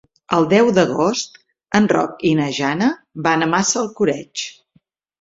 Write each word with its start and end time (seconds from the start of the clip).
El 0.35 0.45
deu 0.53 0.71
d'agost 0.77 1.37
en 1.81 1.91
Roc 1.93 2.27
i 2.31 2.33
na 2.41 2.49
Jana 2.63 2.91
van 3.31 3.45
a 3.49 3.53
Massalcoreig. 3.55 4.51